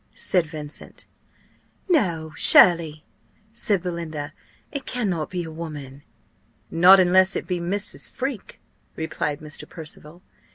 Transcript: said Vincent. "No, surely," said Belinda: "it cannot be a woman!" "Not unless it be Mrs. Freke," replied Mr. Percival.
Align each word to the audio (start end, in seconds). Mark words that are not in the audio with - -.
said 0.15 0.47
Vincent. 0.47 1.05
"No, 1.87 2.31
surely," 2.35 3.05
said 3.53 3.83
Belinda: 3.83 4.33
"it 4.71 4.87
cannot 4.87 5.29
be 5.29 5.43
a 5.43 5.51
woman!" 5.51 6.01
"Not 6.71 6.99
unless 6.99 7.35
it 7.35 7.45
be 7.45 7.59
Mrs. 7.59 8.09
Freke," 8.09 8.59
replied 8.95 9.41
Mr. 9.41 9.69
Percival. 9.69 10.23